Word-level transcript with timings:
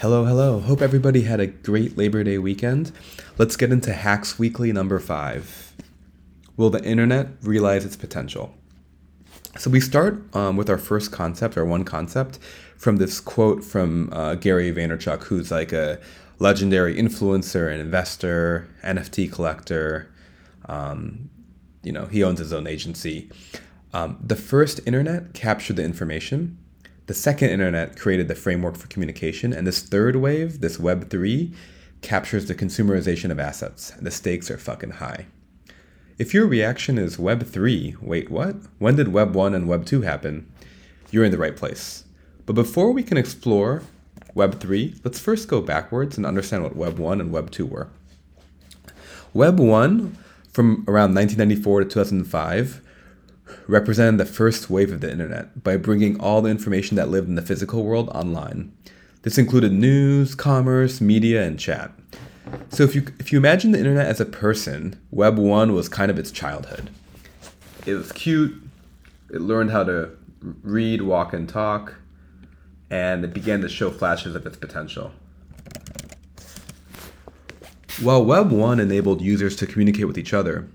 Hello, 0.00 0.26
hello. 0.26 0.60
Hope 0.60 0.82
everybody 0.82 1.22
had 1.22 1.40
a 1.40 1.46
great 1.46 1.96
Labor 1.96 2.22
Day 2.22 2.36
weekend. 2.36 2.92
Let's 3.38 3.56
get 3.56 3.72
into 3.72 3.94
HAX 3.94 4.38
Weekly 4.38 4.70
number 4.70 4.98
five. 4.98 5.72
Will 6.54 6.68
the 6.68 6.84
internet 6.84 7.28
realize 7.40 7.82
its 7.86 7.96
potential? 7.96 8.54
So, 9.56 9.70
we 9.70 9.80
start 9.80 10.22
um, 10.36 10.58
with 10.58 10.68
our 10.68 10.76
first 10.76 11.12
concept, 11.12 11.56
our 11.56 11.64
one 11.64 11.82
concept, 11.84 12.38
from 12.76 12.98
this 12.98 13.20
quote 13.20 13.64
from 13.64 14.12
uh, 14.12 14.34
Gary 14.34 14.70
Vaynerchuk, 14.70 15.22
who's 15.24 15.50
like 15.50 15.72
a 15.72 15.98
legendary 16.40 16.94
influencer 16.94 17.72
and 17.72 17.80
investor, 17.80 18.68
NFT 18.84 19.32
collector. 19.32 20.12
Um, 20.66 21.30
you 21.82 21.92
know, 21.92 22.04
he 22.04 22.22
owns 22.22 22.38
his 22.38 22.52
own 22.52 22.66
agency. 22.66 23.30
Um, 23.94 24.18
the 24.22 24.36
first 24.36 24.78
internet 24.84 25.32
captured 25.32 25.76
the 25.76 25.84
information, 25.84 26.58
the 27.06 27.14
second 27.14 27.50
internet 27.50 27.96
created 27.98 28.28
the 28.28 28.34
framework 28.34 28.76
for 28.76 28.88
communication, 28.88 29.52
and 29.52 29.66
this 29.66 29.80
third 29.80 30.16
wave, 30.16 30.60
this 30.60 30.78
Web 30.78 31.08
3, 31.08 31.52
captures 32.02 32.46
the 32.46 32.54
consumerization 32.54 33.30
of 33.30 33.38
assets. 33.38 33.92
The 34.00 34.10
stakes 34.10 34.50
are 34.50 34.58
fucking 34.58 34.92
high. 34.92 35.26
If 36.18 36.34
your 36.34 36.46
reaction 36.46 36.98
is 36.98 37.18
Web 37.18 37.46
3, 37.46 37.96
wait, 38.00 38.30
what? 38.30 38.56
When 38.78 38.96
did 38.96 39.12
Web 39.12 39.34
1 39.34 39.54
and 39.54 39.68
Web 39.68 39.86
2 39.86 40.02
happen? 40.02 40.50
You're 41.10 41.24
in 41.24 41.30
the 41.30 41.38
right 41.38 41.56
place. 41.56 42.04
But 42.44 42.54
before 42.54 42.90
we 42.90 43.02
can 43.02 43.18
explore 43.18 43.82
Web 44.34 44.58
3, 44.60 44.96
let's 45.04 45.18
first 45.20 45.46
go 45.46 45.60
backwards 45.60 46.16
and 46.16 46.26
understand 46.26 46.62
what 46.62 46.74
Web 46.74 46.98
1 46.98 47.20
and 47.20 47.32
Web 47.32 47.50
2 47.50 47.66
were. 47.66 47.88
Web 49.32 49.60
1, 49.60 50.16
from 50.52 50.84
around 50.88 51.14
1994 51.14 51.80
to 51.80 51.86
2005, 51.86 52.82
represented 53.66 54.18
the 54.18 54.24
first 54.24 54.70
wave 54.70 54.92
of 54.92 55.00
the 55.00 55.10
internet 55.10 55.62
by 55.62 55.76
bringing 55.76 56.18
all 56.20 56.42
the 56.42 56.50
information 56.50 56.96
that 56.96 57.08
lived 57.08 57.28
in 57.28 57.34
the 57.34 57.42
physical 57.42 57.84
world 57.84 58.08
online. 58.10 58.72
This 59.22 59.38
included 59.38 59.72
news, 59.72 60.34
commerce, 60.34 61.00
media, 61.00 61.44
and 61.44 61.58
chat. 61.58 61.92
So 62.68 62.84
if 62.84 62.94
you 62.94 63.06
if 63.18 63.32
you 63.32 63.38
imagine 63.38 63.72
the 63.72 63.78
internet 63.78 64.06
as 64.06 64.20
a 64.20 64.24
person, 64.24 65.00
Web 65.10 65.36
1 65.38 65.72
was 65.72 65.88
kind 65.88 66.10
of 66.10 66.18
its 66.18 66.30
childhood. 66.30 66.90
It 67.86 67.94
was 67.94 68.12
cute. 68.12 68.54
It 69.32 69.40
learned 69.40 69.70
how 69.70 69.84
to 69.84 70.10
read, 70.62 71.02
walk, 71.02 71.32
and 71.32 71.48
talk, 71.48 71.94
and 72.90 73.24
it 73.24 73.34
began 73.34 73.60
to 73.62 73.68
show 73.68 73.90
flashes 73.90 74.36
of 74.36 74.46
its 74.46 74.56
potential. 74.56 75.12
While 78.00 78.24
Web 78.24 78.52
1 78.52 78.78
enabled 78.78 79.22
users 79.22 79.56
to 79.56 79.66
communicate 79.66 80.06
with 80.06 80.18
each 80.18 80.34
other, 80.34 80.68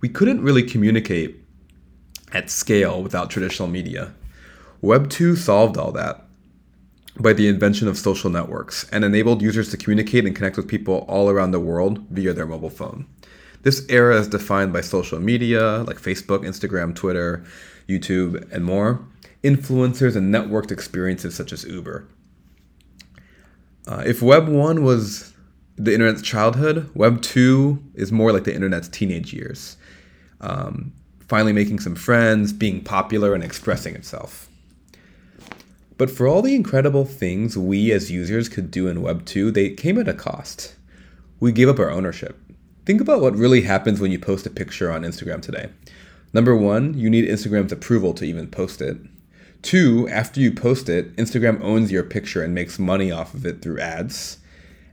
we 0.00 0.08
couldn't 0.08 0.42
really 0.42 0.62
communicate 0.62 1.42
at 2.32 2.50
scale 2.50 3.02
without 3.02 3.30
traditional 3.30 3.68
media. 3.68 4.14
Web 4.80 5.10
2 5.10 5.36
solved 5.36 5.76
all 5.76 5.92
that 5.92 6.24
by 7.18 7.32
the 7.32 7.48
invention 7.48 7.86
of 7.88 7.98
social 7.98 8.30
networks 8.30 8.88
and 8.90 9.04
enabled 9.04 9.42
users 9.42 9.70
to 9.70 9.76
communicate 9.76 10.24
and 10.24 10.34
connect 10.34 10.56
with 10.56 10.68
people 10.68 11.04
all 11.08 11.28
around 11.28 11.50
the 11.50 11.60
world 11.60 11.98
via 12.10 12.32
their 12.32 12.46
mobile 12.46 12.70
phone. 12.70 13.06
This 13.62 13.84
era 13.90 14.18
is 14.18 14.28
defined 14.28 14.72
by 14.72 14.80
social 14.80 15.20
media 15.20 15.84
like 15.86 15.98
Facebook, 15.98 16.44
Instagram, 16.44 16.94
Twitter, 16.94 17.44
YouTube, 17.88 18.50
and 18.52 18.64
more, 18.64 19.04
influencers, 19.44 20.16
and 20.16 20.34
networked 20.34 20.70
experiences 20.70 21.34
such 21.34 21.52
as 21.52 21.64
Uber. 21.64 22.06
Uh, 23.86 24.02
if 24.06 24.22
Web 24.22 24.48
1 24.48 24.82
was 24.82 25.34
the 25.76 25.92
internet's 25.92 26.22
childhood, 26.22 26.90
Web 26.94 27.20
2 27.20 27.82
is 27.94 28.12
more 28.12 28.32
like 28.32 28.44
the 28.44 28.54
internet's 28.54 28.88
teenage 28.88 29.32
years. 29.34 29.76
Um, 30.40 30.92
finally 31.30 31.52
making 31.52 31.78
some 31.78 31.94
friends, 31.94 32.52
being 32.52 32.82
popular, 32.82 33.34
and 33.34 33.44
expressing 33.44 33.94
itself. 33.94 34.48
But 35.96 36.10
for 36.10 36.26
all 36.26 36.42
the 36.42 36.56
incredible 36.56 37.04
things 37.04 37.56
we 37.56 37.92
as 37.92 38.10
users 38.10 38.48
could 38.48 38.72
do 38.72 38.88
in 38.88 39.00
Web 39.00 39.24
2, 39.26 39.52
they 39.52 39.70
came 39.70 39.96
at 39.98 40.08
a 40.08 40.12
cost. 40.12 40.74
We 41.38 41.52
gave 41.52 41.68
up 41.68 41.78
our 41.78 41.90
ownership. 41.90 42.36
Think 42.84 43.00
about 43.00 43.20
what 43.20 43.36
really 43.36 43.60
happens 43.62 44.00
when 44.00 44.10
you 44.10 44.18
post 44.18 44.44
a 44.44 44.50
picture 44.50 44.90
on 44.90 45.02
Instagram 45.02 45.40
today. 45.40 45.68
Number 46.32 46.56
one, 46.56 46.94
you 46.94 47.08
need 47.08 47.28
Instagram's 47.28 47.70
approval 47.70 48.12
to 48.14 48.24
even 48.24 48.48
post 48.48 48.82
it. 48.82 48.98
Two, 49.62 50.08
after 50.08 50.40
you 50.40 50.50
post 50.50 50.88
it, 50.88 51.14
Instagram 51.14 51.62
owns 51.62 51.92
your 51.92 52.02
picture 52.02 52.42
and 52.42 52.56
makes 52.56 52.80
money 52.80 53.12
off 53.12 53.34
of 53.34 53.46
it 53.46 53.62
through 53.62 53.78
ads. 53.78 54.38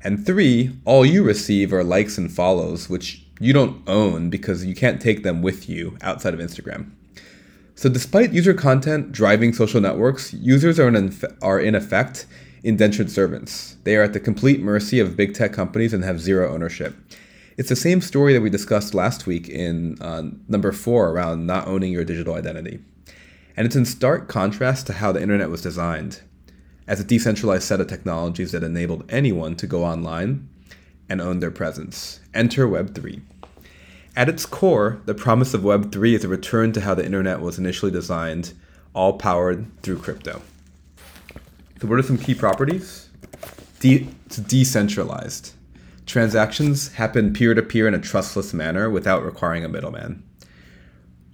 And 0.04 0.24
three, 0.24 0.78
all 0.86 1.04
you 1.04 1.24
receive 1.24 1.74
are 1.74 1.84
likes 1.84 2.20
and 2.20 2.32
follows, 2.32 2.90
which 2.90 3.27
you 3.40 3.54
don't 3.54 3.82
own 3.88 4.30
because 4.30 4.66
you 4.66 4.76
can't 4.76 5.02
take 5.02 5.24
them 5.24 5.42
with 5.42 5.70
you 5.70 5.98
outside 6.02 6.34
of 6.34 6.40
Instagram. 6.40 6.92
So, 7.76 7.90
despite 7.90 8.34
user 8.34 8.54
content 8.54 9.12
driving 9.12 9.54
social 9.54 9.80
networks, 9.80 10.34
users 10.34 10.80
are 10.80 10.88
in, 10.88 11.16
are 11.42 11.60
in 11.60 11.76
effect 11.76 12.26
indentured 12.64 13.12
servants. 13.12 13.78
They 13.84 13.96
are 13.96 14.04
at 14.04 14.14
the 14.14 14.20
complete 14.20 14.62
mercy 14.62 15.00
of 15.00 15.16
big 15.16 15.34
tech 15.34 15.54
companies 15.54 15.94
and 15.94 16.04
have 16.04 16.20
zero 16.20 16.52
ownership. 16.52 16.96
It's 17.56 17.70
the 17.70 17.76
same 17.76 18.02
story 18.02 18.34
that 18.34 18.42
we 18.42 18.50
discussed 18.50 18.94
last 18.94 19.26
week 19.26 19.48
in 19.48 20.02
uh, 20.02 20.24
number 20.48 20.72
four 20.72 21.10
around 21.10 21.46
not 21.46 21.68
owning 21.68 21.92
your 21.92 22.04
digital 22.04 22.36
identity. 22.36 22.80
And 23.56 23.66
it's 23.66 23.76
in 23.76 23.86
stark 23.86 24.28
contrast 24.28 24.86
to 24.88 24.94
how 24.94 25.12
the 25.12 25.22
internet 25.22 25.50
was 25.50 25.62
designed 25.62 26.22
as 26.88 27.00
a 27.00 27.04
decentralized 27.04 27.64
set 27.64 27.82
of 27.82 27.88
technologies 27.88 28.52
that 28.52 28.64
enabled 28.64 29.06
anyone 29.10 29.56
to 29.56 29.68
go 29.68 29.84
online 29.84 30.48
and 31.10 31.22
own 31.22 31.40
their 31.40 31.52
presence. 31.52 32.20
Enter 32.34 32.68
Web3. 32.68 33.22
At 34.16 34.30
its 34.30 34.46
core, 34.46 35.00
the 35.06 35.14
promise 35.14 35.54
of 35.54 35.62
Web3 35.62 36.16
is 36.16 36.24
a 36.24 36.28
return 36.28 36.72
to 36.74 36.82
how 36.82 36.96
the 36.96 37.06
internet 37.06 37.40
was 37.40 37.60
initially 37.60 37.92
designed, 37.92 38.54
all 38.94 39.14
powered 39.14 39.68
through 39.84 40.00
crypto. 40.00 40.42
So, 41.80 41.88
what 41.88 42.00
are 42.00 42.04
some 42.04 42.18
key 42.18 42.34
properties? 42.34 43.10
De- 43.80 44.08
it's 44.26 44.38
decentralized. 44.38 45.54
Transactions 46.08 46.94
happen 46.94 47.34
peer 47.34 47.54
to 47.54 47.62
peer 47.62 47.88
in 47.88 47.94
a 47.94 48.00
trustless 48.00 48.54
manner 48.54 48.90
without 48.90 49.24
requiring 49.24 49.64
a 49.64 49.70
middleman. 49.70 50.24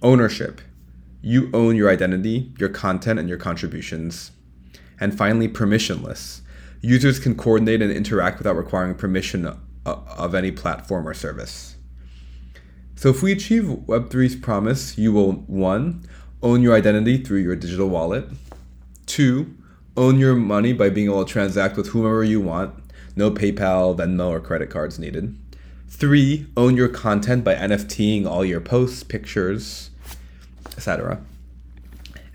Ownership. 0.02 0.60
You 1.22 1.48
own 1.54 1.76
your 1.76 1.88
identity, 1.88 2.52
your 2.58 2.68
content, 2.68 3.18
and 3.18 3.28
your 3.28 3.38
contributions. 3.38 4.32
And 5.00 5.16
finally, 5.16 5.48
permissionless. 5.48 6.42
Users 6.84 7.18
can 7.18 7.34
coordinate 7.34 7.80
and 7.80 7.90
interact 7.90 8.36
without 8.36 8.56
requiring 8.56 8.94
permission 8.94 9.46
uh, 9.46 9.56
of 9.86 10.34
any 10.34 10.50
platform 10.50 11.08
or 11.08 11.14
service. 11.14 11.76
So 12.94 13.08
if 13.08 13.22
we 13.22 13.32
achieve 13.32 13.64
Web3's 13.64 14.36
promise, 14.36 14.98
you 14.98 15.10
will 15.10 15.32
1. 15.32 16.06
Own 16.42 16.60
your 16.60 16.74
identity 16.74 17.16
through 17.16 17.38
your 17.38 17.56
digital 17.56 17.88
wallet. 17.88 18.26
2. 19.06 19.56
Own 19.96 20.18
your 20.18 20.34
money 20.34 20.74
by 20.74 20.90
being 20.90 21.06
able 21.06 21.24
to 21.24 21.32
transact 21.32 21.78
with 21.78 21.88
whomever 21.88 22.22
you 22.22 22.42
want. 22.42 22.74
No 23.16 23.30
PayPal, 23.30 23.96
Venmo, 23.96 24.28
or 24.28 24.40
credit 24.40 24.68
cards 24.68 24.98
needed. 24.98 25.38
3. 25.88 26.48
Own 26.54 26.76
your 26.76 26.88
content 26.88 27.44
by 27.44 27.54
NFTing 27.54 28.26
all 28.26 28.44
your 28.44 28.60
posts, 28.60 29.02
pictures, 29.02 29.88
etc. 30.76 31.22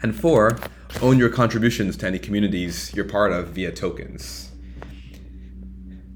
And 0.02 0.16
4. 0.16 0.58
Own 1.02 1.18
your 1.18 1.30
contributions 1.30 1.96
to 1.98 2.08
any 2.08 2.20
communities 2.20 2.92
you're 2.94 3.06
part 3.06 3.32
of 3.32 3.50
via 3.50 3.72
tokens. 3.72 4.52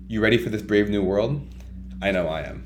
You 0.10 0.20
ready 0.20 0.38
for 0.38 0.50
this 0.50 0.62
brave 0.62 0.90
new 0.90 1.02
world? 1.02 1.48
I 2.02 2.12
know 2.12 2.28
I 2.28 2.42
am. 2.42 2.66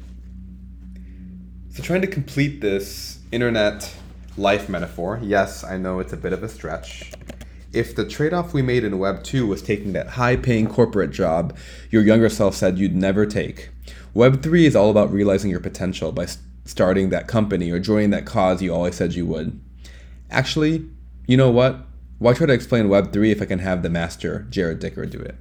So, 1.69 1.84
trying 1.84 2.01
to 2.01 2.07
complete 2.07 2.59
this 2.59 3.19
internet 3.31 3.94
life 4.35 4.68
metaphor, 4.68 5.19
yes, 5.22 5.63
I 5.63 5.78
know 5.78 6.00
it's 6.00 6.12
a 6.12 6.18
bit 6.18 6.34
of 6.34 6.41
a 6.41 6.50
stretch. 6.50 7.12
If 7.72 7.95
the 7.95 8.06
trade 8.06 8.34
off 8.34 8.51
we 8.51 8.63
made 8.63 8.84
in 8.84 8.97
Web 8.97 9.24
2 9.24 9.45
was 9.45 9.62
taking 9.62 9.94
that 9.94 10.07
high 10.07 10.38
paying 10.38 10.68
corporate 10.68 11.12
job 11.12 11.56
your 11.91 12.01
younger 12.01 12.29
self 12.29 12.56
said 12.56 12.79
you'd 12.79 12.95
never 12.95 13.28
take, 13.28 13.69
Web 14.16 14.41
3 14.41 14.66
is 14.66 14.75
all 14.75 14.89
about 14.89 15.12
realizing 15.12 15.51
your 15.51 15.59
potential 15.59 16.12
by 16.12 16.25
starting 16.66 17.09
that 17.09 17.28
company 17.28 17.69
or 17.69 17.79
joining 17.79 18.09
that 18.09 18.25
cause 18.25 18.62
you 18.62 18.74
always 18.74 18.95
said 18.95 19.13
you 19.13 19.28
would. 19.28 19.59
Actually, 20.31 20.89
you 21.28 21.38
know 21.38 21.51
what? 21.51 21.86
Why 22.19 22.33
try 22.33 22.47
to 22.47 22.53
explain 22.53 22.89
Web 22.89 23.13
3 23.13 23.31
if 23.31 23.44
I 23.44 23.45
can 23.45 23.59
have 23.59 23.83
the 23.83 23.89
master, 23.89 24.47
Jarrod 24.50 24.79
Dicker, 24.79 25.05
do 25.05 25.19
it? 25.19 25.35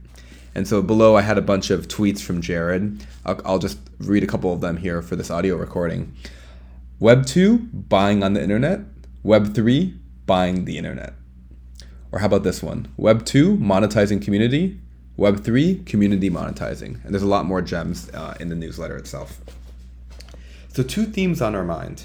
And 0.55 0.69
so 0.69 0.83
below, 0.83 1.17
I 1.17 1.23
had 1.23 1.39
a 1.39 1.43
bunch 1.43 1.71
of 1.71 1.89
tweets 1.89 2.21
from 2.21 2.43
Jared. 2.43 3.07
I'll, 3.25 3.41
I'll 3.47 3.59
just 3.59 3.79
read 3.99 4.23
a 4.23 4.27
couple 4.27 4.53
of 4.53 4.61
them 4.61 4.77
here 4.77 5.01
for 5.01 5.17
this 5.17 5.31
audio 5.31 5.57
recording. 5.57 6.15
Web 7.01 7.25
2, 7.25 7.59
buying 7.73 8.23
on 8.23 8.35
the 8.35 8.43
internet. 8.43 8.81
Web 9.23 9.55
3, 9.55 9.95
buying 10.27 10.67
the 10.67 10.77
internet. 10.77 11.15
Or 12.13 12.19
how 12.19 12.27
about 12.27 12.43
this 12.43 12.63
one? 12.63 12.93
Web 12.99 13.25
2, 13.25 13.57
monetizing 13.57 14.23
community. 14.23 14.79
Web 15.17 15.43
3, 15.43 15.83
community 15.85 16.29
monetizing. 16.29 17.03
And 17.05 17.15
there's 17.15 17.23
a 17.23 17.27
lot 17.27 17.47
more 17.47 17.63
gems 17.63 18.11
uh, 18.11 18.35
in 18.39 18.51
the 18.51 18.55
newsletter 18.55 18.97
itself. 18.97 19.41
So, 20.69 20.83
two 20.83 21.07
themes 21.07 21.41
on 21.41 21.55
our 21.55 21.65
mind. 21.65 22.05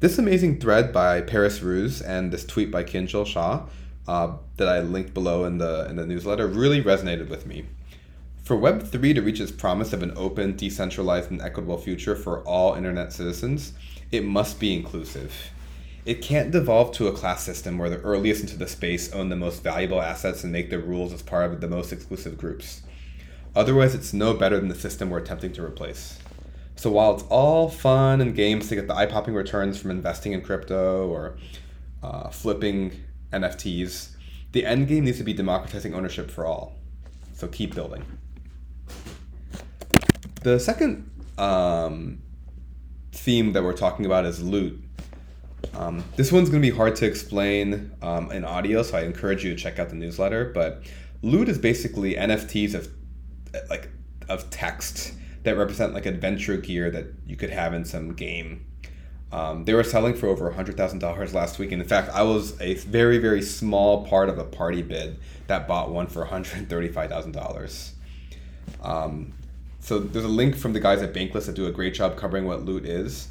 This 0.00 0.18
amazing 0.18 0.58
thread 0.58 0.92
by 0.92 1.20
Paris 1.20 1.62
Ruse 1.62 2.02
and 2.02 2.32
this 2.32 2.44
tweet 2.44 2.72
by 2.72 2.82
Kinjal 2.82 3.24
Shah 3.24 3.66
uh, 4.06 4.36
that 4.56 4.68
I 4.68 4.80
linked 4.80 5.14
below 5.14 5.44
in 5.44 5.58
the 5.58 5.86
in 5.88 5.96
the 5.96 6.06
newsletter 6.06 6.46
really 6.46 6.82
resonated 6.82 7.28
with 7.28 7.46
me. 7.46 7.66
For 8.42 8.56
Web3 8.56 9.14
to 9.14 9.22
reach 9.22 9.40
its 9.40 9.52
promise 9.52 9.92
of 9.92 10.02
an 10.02 10.12
open, 10.16 10.56
decentralized, 10.56 11.30
and 11.30 11.40
equitable 11.40 11.78
future 11.78 12.16
for 12.16 12.40
all 12.40 12.74
internet 12.74 13.12
citizens, 13.12 13.74
it 14.10 14.24
must 14.24 14.58
be 14.58 14.74
inclusive. 14.74 15.32
It 16.04 16.22
can't 16.22 16.50
devolve 16.50 16.92
to 16.92 17.06
a 17.06 17.12
class 17.12 17.44
system 17.44 17.78
where 17.78 17.90
the 17.90 18.00
earliest 18.00 18.40
into 18.40 18.56
the 18.56 18.66
space 18.66 19.12
own 19.12 19.28
the 19.28 19.36
most 19.36 19.62
valuable 19.62 20.00
assets 20.00 20.42
and 20.42 20.52
make 20.52 20.70
the 20.70 20.78
rules 20.78 21.12
as 21.12 21.22
part 21.22 21.52
of 21.52 21.60
the 21.60 21.68
most 21.68 21.92
exclusive 21.92 22.38
groups. 22.38 22.82
Otherwise, 23.54 23.94
it's 23.94 24.12
no 24.12 24.32
better 24.32 24.58
than 24.58 24.68
the 24.68 24.74
system 24.74 25.10
we're 25.10 25.18
attempting 25.18 25.52
to 25.52 25.64
replace. 25.64 26.18
So 26.76 26.90
while 26.90 27.14
it's 27.14 27.24
all 27.24 27.68
fun 27.68 28.22
and 28.22 28.34
games 28.34 28.68
to 28.68 28.74
get 28.74 28.88
the 28.88 28.96
eye 28.96 29.06
popping 29.06 29.34
returns 29.34 29.78
from 29.78 29.90
investing 29.90 30.32
in 30.32 30.40
crypto 30.40 31.06
or 31.08 31.36
uh, 32.02 32.30
flipping 32.30 32.92
NFTs, 33.32 34.10
the 34.52 34.66
end 34.66 34.88
game 34.88 35.04
needs 35.04 35.18
to 35.18 35.24
be 35.24 35.32
democratizing 35.32 35.94
ownership 35.94 36.30
for 36.30 36.44
all. 36.44 36.76
So 37.34 37.48
keep 37.48 37.74
building. 37.74 38.04
The 40.42 40.58
second 40.58 41.10
um, 41.38 42.20
theme 43.12 43.52
that 43.52 43.62
we're 43.62 43.76
talking 43.76 44.06
about 44.06 44.24
is 44.26 44.42
loot. 44.42 44.82
Um, 45.74 46.02
this 46.16 46.32
one's 46.32 46.48
going 46.50 46.62
to 46.62 46.70
be 46.70 46.74
hard 46.74 46.96
to 46.96 47.06
explain 47.06 47.92
um, 48.02 48.32
in 48.32 48.44
audio, 48.44 48.82
so 48.82 48.98
I 48.98 49.02
encourage 49.02 49.44
you 49.44 49.54
to 49.54 49.60
check 49.60 49.78
out 49.78 49.90
the 49.90 49.94
newsletter. 49.94 50.46
But 50.52 50.82
loot 51.22 51.48
is 51.48 51.58
basically 51.58 52.14
NFTs 52.14 52.74
of 52.74 52.88
like 53.68 53.90
of 54.28 54.48
text 54.50 55.14
that 55.42 55.56
represent 55.56 55.94
like 55.94 56.06
adventure 56.06 56.56
gear 56.56 56.90
that 56.90 57.06
you 57.26 57.36
could 57.36 57.50
have 57.50 57.74
in 57.74 57.84
some 57.84 58.14
game. 58.14 58.64
Um, 59.32 59.64
they 59.64 59.74
were 59.74 59.84
selling 59.84 60.14
for 60.14 60.26
over 60.26 60.50
$100,000 60.50 61.34
last 61.34 61.58
week. 61.58 61.72
And 61.72 61.80
in 61.80 61.86
fact, 61.86 62.10
I 62.10 62.22
was 62.22 62.60
a 62.60 62.74
very, 62.74 63.18
very 63.18 63.42
small 63.42 64.04
part 64.06 64.28
of 64.28 64.38
a 64.38 64.44
party 64.44 64.82
bid 64.82 65.18
that 65.46 65.68
bought 65.68 65.90
one 65.90 66.08
for 66.08 66.26
$135,000. 66.26 67.90
Um, 68.82 69.32
so 69.78 69.98
there's 69.98 70.24
a 70.24 70.28
link 70.28 70.56
from 70.56 70.72
the 70.72 70.80
guys 70.80 71.00
at 71.02 71.14
Bankless 71.14 71.46
that 71.46 71.54
do 71.54 71.66
a 71.66 71.72
great 71.72 71.94
job 71.94 72.16
covering 72.16 72.46
what 72.46 72.64
loot 72.64 72.84
is. 72.84 73.28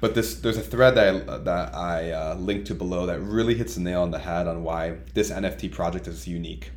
But 0.00 0.14
this 0.14 0.36
there's 0.36 0.56
a 0.56 0.62
thread 0.62 0.94
that 0.94 1.28
I, 1.28 1.38
that 1.38 1.74
I 1.74 2.10
uh, 2.12 2.34
linked 2.36 2.66
to 2.68 2.74
below 2.74 3.04
that 3.06 3.20
really 3.20 3.54
hits 3.54 3.74
the 3.74 3.82
nail 3.82 4.02
on 4.02 4.10
the 4.10 4.18
head 4.18 4.46
on 4.46 4.64
why 4.64 4.96
this 5.12 5.30
NFT 5.30 5.70
project 5.70 6.06
is 6.06 6.26
unique. 6.26 6.70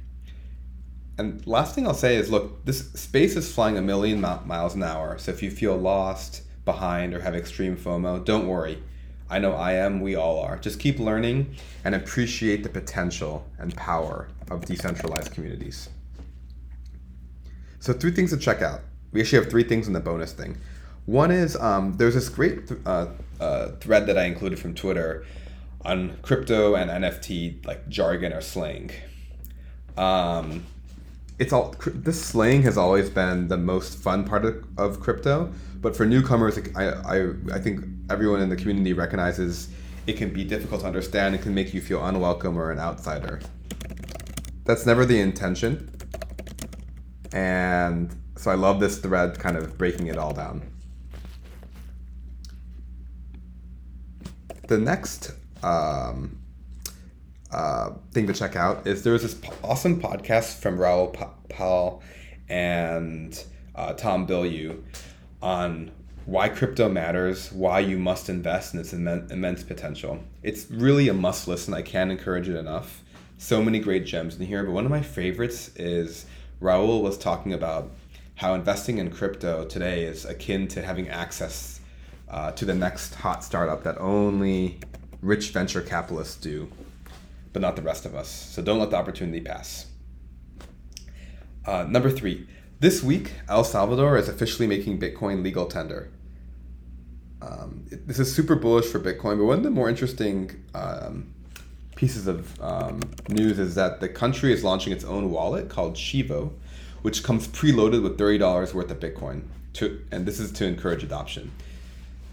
And 1.18 1.46
last 1.48 1.74
thing 1.74 1.88
I'll 1.88 1.94
say 1.94 2.18
is 2.18 2.30
look, 2.30 2.66
this 2.66 2.92
space 2.94 3.38
is 3.38 3.54
flying 3.54 3.78
a 3.78 3.82
million 3.82 4.20
miles 4.20 4.76
an 4.76 4.84
hour. 4.84 5.18
So 5.20 5.32
if 5.32 5.42
you 5.42 5.52
feel 5.52 5.78
lost, 5.78 6.42
behind, 6.66 7.14
or 7.14 7.22
have 7.22 7.36
extreme 7.36 7.76
FOMO, 7.76 8.24
don't 8.24 8.48
worry. 8.48 8.82
I 9.30 9.40
know 9.40 9.54
I 9.54 9.74
am, 9.74 10.02
we 10.02 10.16
all 10.16 10.40
are. 10.42 10.58
Just 10.58 10.80
keep 10.80 11.00
learning 11.00 11.56
and 11.84 11.96
appreciate 11.96 12.64
the 12.64 12.70
potential 12.70 13.46
and 13.58 13.76
power 13.76 14.30
of 14.52 14.66
decentralized 14.66 15.34
communities. 15.34 15.90
So, 17.80 17.94
three 17.94 18.12
things 18.12 18.32
to 18.32 18.38
check 18.38 18.62
out. 18.62 18.82
We 19.12 19.22
actually 19.22 19.44
have 19.44 19.52
three 19.52 19.64
things 19.64 19.88
in 19.88 19.94
the 19.94 20.00
bonus 20.00 20.34
thing. 20.34 20.58
One 21.06 21.32
is 21.32 21.56
um, 21.58 21.98
there's 21.98 22.14
this 22.14 22.30
great 22.30 22.68
th- 22.68 22.80
uh, 22.86 23.08
uh, 23.40 23.72
thread 23.82 24.08
that 24.08 24.18
I 24.18 24.24
included 24.26 24.60
from 24.60 24.74
Twitter 24.74 25.26
on 25.84 26.18
crypto 26.22 26.76
and 26.76 26.90
NFT 26.90 27.66
like 27.66 27.90
jargon 27.90 28.32
or 28.32 28.42
slang. 28.42 28.92
Um, 29.98 30.66
it's 31.40 31.52
all 31.52 31.76
this 31.86 32.24
slang 32.24 32.62
has 32.62 32.78
always 32.78 33.10
been 33.10 33.48
the 33.48 33.58
most 33.58 33.98
fun 33.98 34.24
part 34.24 34.46
of, 34.46 34.64
of 34.78 35.00
crypto 35.00 35.52
but 35.82 35.96
for 35.96 36.06
newcomers 36.06 36.60
I, 36.76 36.90
I, 36.90 37.30
I 37.54 37.60
think 37.60 37.84
everyone 38.10 38.42
in 38.42 38.50
the 38.50 38.56
community 38.56 38.94
recognizes 38.94 39.70
it 40.06 40.18
can 40.18 40.34
be 40.34 40.44
difficult 40.44 40.82
to 40.82 40.88
understand 40.88 41.36
it 41.36 41.42
can 41.42 41.54
make 41.54 41.74
you 41.74 41.82
feel 41.82 42.06
unwelcome 42.06 42.58
or 42.58 42.72
an 42.72 42.80
outsider. 42.80 43.40
That's 44.66 44.86
never 44.86 45.06
the 45.06 45.20
intention. 45.20 45.90
And 47.32 48.16
so 48.36 48.52
i 48.52 48.56
love 48.56 48.80
this 48.80 48.98
thread 49.00 49.40
kind 49.40 49.58
of 49.58 49.78
breaking 49.78 50.08
it 50.08 50.18
all 50.18 50.34
down. 50.34 50.62
The 54.68 54.78
next 54.78 55.32
um, 55.62 56.38
uh, 57.54 57.92
thing 58.12 58.28
to 58.28 58.34
check 58.34 58.56
out 58.56 58.88
is 58.88 59.04
there's 59.04 59.22
this 59.22 59.40
awesome 59.64 60.02
podcast 60.02 60.60
from 60.60 60.80
Raoul 60.80 61.16
Pal 61.50 62.02
and 62.50 63.44
uh, 63.76 63.94
Tom 63.94 64.26
Bilyeu 64.26 64.82
on 65.42 65.92
why 66.26 66.50
crypto 66.50 66.90
matters, 66.90 67.52
why 67.52 67.80
you 67.80 68.00
must 68.00 68.30
invest 68.30 68.74
in 68.74 68.80
its 68.80 68.94
immense, 68.94 69.64
potential. 69.64 70.24
It's 70.42 70.70
really 70.72 71.10
a 71.10 71.14
must 71.14 71.48
listen. 71.48 71.74
I 71.74 71.82
can't 71.82 72.12
encourage 72.12 72.50
it 72.50 72.56
enough. 72.56 73.04
So 73.38 73.62
many 73.62 73.80
great 73.80 74.06
gems 74.06 74.38
in 74.38 74.46
here, 74.46 74.64
but 74.64 74.72
one 74.72 74.86
of 74.86 74.92
my 74.92 75.02
favorites 75.02 75.70
is 75.76 76.26
Raoul 76.60 77.04
was 77.04 77.18
talking 77.18 77.54
about 77.54 77.92
how 78.36 78.54
investing 78.54 78.98
in 78.98 79.12
crypto 79.12 79.66
today 79.66 80.06
is 80.06 80.26
akin 80.26 80.68
to 80.70 80.82
having 80.82 81.10
access 81.10 81.82
uh, 82.30 82.52
to 82.54 82.66
the 82.66 82.74
next 82.74 83.16
hot 83.16 83.44
startup 83.44 83.84
that 83.84 83.98
only 84.00 84.80
rich 85.22 85.50
venture 85.50 85.82
capitalists 85.82 86.38
do 86.38 86.70
but 87.54 87.62
not 87.62 87.76
the 87.76 87.82
rest 87.82 88.06
of 88.06 88.16
us. 88.16 88.30
So 88.30 88.62
don't 88.62 88.80
let 88.80 88.90
the 88.90 88.98
opportunity 88.98 89.40
pass. 89.40 89.86
Uh, 91.66 91.86
number 91.88 92.10
three, 92.10 92.48
this 92.80 93.02
week, 93.02 93.34
El 93.48 93.64
Salvador 93.64 94.18
is 94.18 94.28
officially 94.28 94.68
making 94.68 95.00
Bitcoin 95.00 95.44
legal 95.44 95.68
tender. 95.68 96.12
Um, 97.42 97.86
it, 97.92 98.08
this 98.08 98.20
is 98.20 98.34
super 98.34 98.56
bullish 98.56 98.86
for 98.86 99.00
Bitcoin, 99.00 99.38
but 99.38 99.46
one 99.46 99.60
of 99.60 99.64
the 99.64 99.70
more 99.70 99.88
interesting 99.88 100.66
um, 100.74 101.34
pieces 101.96 102.28
of 102.28 102.62
um, 102.62 103.00
news 103.30 103.60
is 103.60 103.76
that 103.76 104.02
the 104.02 104.10
country 104.10 104.52
is 104.52 104.64
launching 104.64 104.92
its 104.92 105.06
own 105.06 105.32
wallet 105.32 105.70
called 105.70 105.96
Chivo, 105.96 106.52
which 107.02 107.24
comes 107.24 107.48
preloaded 107.48 108.04
with 108.04 108.18
$30 108.18 108.74
worth 108.74 108.92
of 108.92 109.00
Bitcoin. 109.00 109.44
To, 109.74 110.04
and 110.12 110.26
this 110.26 110.40
is 110.40 110.52
to 110.54 110.66
encourage 110.66 111.04
adoption. 111.04 111.52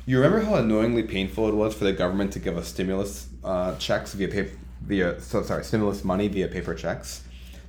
You 0.07 0.21
remember 0.21 0.45
how 0.45 0.57
annoyingly 0.57 1.05
painful 1.05 1.49
it 1.49 1.55
was 1.55 1.75
for 1.75 1.85
the 1.85 1.93
government 1.93 2.33
to 2.33 2.39
give 2.39 2.57
us 2.57 2.69
stimulus 2.69 3.29
uh, 3.45 3.77
checks 3.77 4.13
via 4.15 4.29
pay, 4.29 4.51
via 4.83 5.21
so 5.21 5.43
sorry 5.43 5.65
stimulus 5.65 6.05
money 6.05 6.29
via 6.29 6.49
paper 6.49 6.75
checks. 6.75 7.23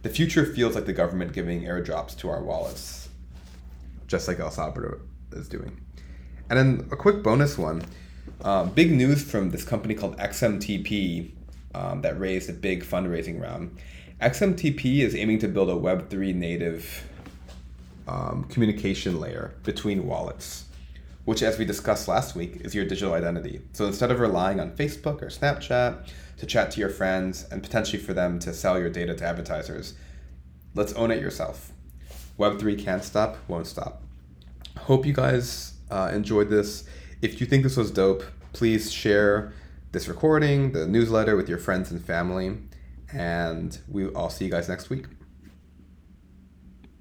The 0.03 0.09
future 0.09 0.45
feels 0.45 0.75
like 0.75 0.85
the 0.85 0.93
government 0.93 1.33
giving 1.33 1.63
airdrops 1.63 2.17
to 2.19 2.29
our 2.29 2.41
wallets, 2.41 3.09
just 4.07 4.27
like 4.27 4.39
El 4.39 4.49
Salvador 4.49 5.01
is 5.31 5.47
doing. 5.47 5.79
And 6.49 6.57
then 6.57 6.89
a 6.91 6.95
quick 6.95 7.23
bonus 7.23 7.57
one. 7.57 7.83
Uh, 8.41 8.65
big 8.65 8.91
news 8.91 9.23
from 9.23 9.51
this 9.51 9.63
company 9.63 9.93
called 9.93 10.17
XMTP 10.17 11.31
um, 11.75 12.01
that 12.01 12.19
raised 12.19 12.49
a 12.49 12.53
big 12.53 12.83
fundraising 12.83 13.39
round. 13.39 13.77
XMTP 14.19 14.99
is 14.99 15.15
aiming 15.15 15.39
to 15.39 15.47
build 15.47 15.69
a 15.69 15.73
Web3 15.73 16.33
native 16.35 17.07
um, 18.07 18.43
communication 18.45 19.19
layer 19.19 19.53
between 19.63 20.05
wallets, 20.05 20.65
which, 21.25 21.41
as 21.41 21.57
we 21.57 21.65
discussed 21.65 22.07
last 22.07 22.35
week, 22.35 22.57
is 22.61 22.75
your 22.75 22.85
digital 22.85 23.13
identity. 23.13 23.61
So 23.73 23.85
instead 23.85 24.11
of 24.11 24.19
relying 24.19 24.59
on 24.59 24.71
Facebook 24.71 25.21
or 25.21 25.27
Snapchat 25.27 26.07
to 26.41 26.47
chat 26.47 26.71
to 26.71 26.79
your 26.79 26.89
friends, 26.89 27.45
and 27.51 27.61
potentially 27.61 28.01
for 28.01 28.15
them 28.15 28.39
to 28.39 28.51
sell 28.51 28.79
your 28.79 28.89
data 28.89 29.13
to 29.13 29.23
advertisers. 29.23 29.93
Let's 30.73 30.91
own 30.93 31.11
it 31.11 31.21
yourself. 31.21 31.71
Web3 32.39 32.83
can't 32.83 33.04
stop, 33.04 33.37
won't 33.47 33.68
stop. 33.68 34.01
Hope 34.75 35.06
you 35.06 35.13
guys 35.13 35.73
uh, 35.92 36.09
enjoyed 36.11 36.49
this. 36.49 36.85
If 37.21 37.39
you 37.39 37.45
think 37.45 37.61
this 37.61 37.77
was 37.77 37.92
dope, 37.92 38.23
please 38.54 38.92
share 38.92 39.54
this 39.92 40.07
recording, 40.07 40.71
the 40.71 40.87
newsletter 40.87 41.35
with 41.35 41.47
your 41.47 41.59
friends 41.59 41.92
and 41.92 42.04
family, 42.04 42.57
and 43.13 43.77
we, 43.87 44.07
I'll 44.16 44.31
see 44.31 44.45
you 44.45 44.51
guys 44.51 44.68
next 44.68 44.89
week. 44.89 45.06